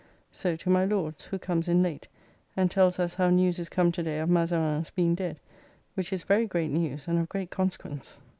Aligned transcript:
So 0.31 0.55
to 0.55 0.69
my 0.71 0.83
Lord's, 0.83 1.25
who 1.25 1.37
comes 1.37 1.67
in 1.67 1.83
late 1.83 2.07
and 2.57 2.71
tells 2.71 2.97
us 2.97 3.13
how 3.13 3.29
news 3.29 3.59
is 3.59 3.69
come 3.69 3.91
to 3.91 4.01
day 4.01 4.17
of 4.17 4.31
Mazarin's 4.31 4.89
being 4.89 5.13
dead, 5.13 5.39
which 5.93 6.11
is 6.11 6.23
very 6.23 6.47
great 6.47 6.71
news 6.71 7.07
and 7.07 7.19
of 7.19 7.29
great 7.29 7.51
consequence. 7.51 8.19